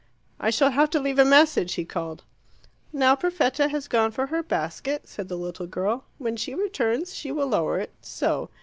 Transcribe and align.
"I 0.39 0.49
shall 0.49 0.71
have 0.71 0.89
to 0.89 0.99
leave 0.99 1.19
a 1.19 1.23
message," 1.23 1.75
he 1.75 1.85
called. 1.85 2.23
"Now 2.91 3.13
Perfetta 3.15 3.67
has 3.67 3.87
gone 3.87 4.09
for 4.09 4.25
her 4.25 4.41
basket," 4.41 5.07
said 5.07 5.27
the 5.27 5.37
little 5.37 5.67
girl. 5.67 6.05
"When 6.17 6.35
she 6.37 6.55
returns 6.55 7.13
she 7.13 7.31
will 7.31 7.49
lower 7.49 7.77
it 7.79 7.93
so. 8.01 8.49